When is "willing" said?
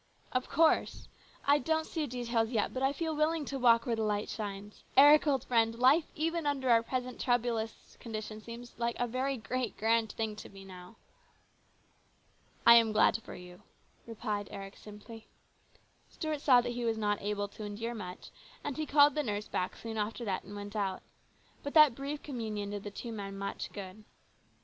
3.15-3.45